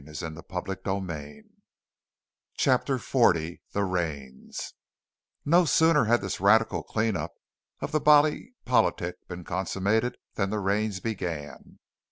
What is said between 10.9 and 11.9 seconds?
began.